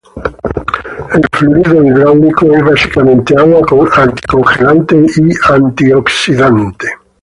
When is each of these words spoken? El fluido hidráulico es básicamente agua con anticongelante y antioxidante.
El 1.15 1.21
fluido 1.31 1.85
hidráulico 1.85 2.51
es 2.57 2.63
básicamente 2.63 3.35
agua 3.37 3.61
con 3.61 3.87
anticongelante 3.95 4.95
y 4.97 5.13
antioxidante. 5.53 6.87